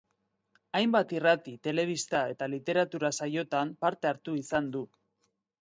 Hainbat 0.79 1.13
irrati, 1.15 1.53
telebista 1.67 2.23
eta 2.37 2.49
literatura-saiotan 2.55 3.75
parte 3.87 4.13
hartu 4.15 4.37
izan 4.45 4.73
du. 4.79 4.83